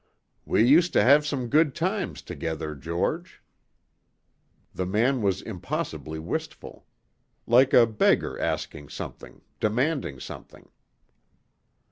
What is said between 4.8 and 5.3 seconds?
man